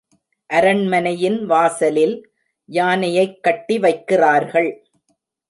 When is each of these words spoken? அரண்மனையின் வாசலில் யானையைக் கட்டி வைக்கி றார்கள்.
அரண்மனையின் 0.45 1.45
வாசலில் 1.45 2.15
யானையைக் 2.65 3.43
கட்டி 3.43 3.79
வைக்கி 3.79 4.15
றார்கள். 4.15 4.71